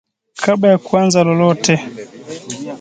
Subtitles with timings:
[0.37, 1.83] Kabla ya kuanza lolote